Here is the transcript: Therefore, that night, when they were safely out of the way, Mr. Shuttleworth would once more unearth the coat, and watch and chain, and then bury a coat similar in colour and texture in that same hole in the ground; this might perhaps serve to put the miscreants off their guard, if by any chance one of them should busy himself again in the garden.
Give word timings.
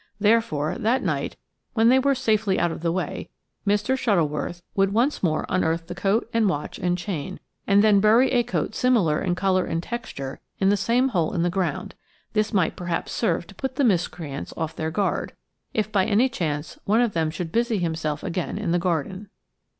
Therefore, 0.19 0.77
that 0.79 1.03
night, 1.03 1.35
when 1.75 1.89
they 1.89 1.99
were 1.99 2.15
safely 2.15 2.57
out 2.59 2.71
of 2.71 2.81
the 2.81 2.91
way, 2.91 3.29
Mr. 3.67 3.95
Shuttleworth 3.95 4.63
would 4.73 4.91
once 4.93 5.21
more 5.21 5.45
unearth 5.47 5.85
the 5.85 5.93
coat, 5.93 6.27
and 6.33 6.49
watch 6.49 6.79
and 6.79 6.97
chain, 6.97 7.39
and 7.67 7.83
then 7.83 7.99
bury 7.99 8.31
a 8.31 8.41
coat 8.41 8.73
similar 8.73 9.21
in 9.21 9.35
colour 9.35 9.63
and 9.65 9.83
texture 9.83 10.39
in 10.57 10.69
that 10.69 10.77
same 10.77 11.09
hole 11.09 11.33
in 11.33 11.43
the 11.43 11.51
ground; 11.51 11.93
this 12.33 12.51
might 12.51 12.75
perhaps 12.75 13.11
serve 13.11 13.45
to 13.45 13.53
put 13.53 13.75
the 13.75 13.83
miscreants 13.83 14.55
off 14.57 14.75
their 14.75 14.89
guard, 14.89 15.33
if 15.71 15.91
by 15.91 16.07
any 16.07 16.29
chance 16.29 16.79
one 16.85 17.01
of 17.01 17.13
them 17.13 17.29
should 17.29 17.51
busy 17.51 17.77
himself 17.77 18.23
again 18.23 18.57
in 18.57 18.71
the 18.71 18.79
garden. 18.79 19.29